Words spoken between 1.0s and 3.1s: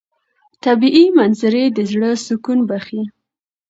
منظرې د زړه سکون بښي.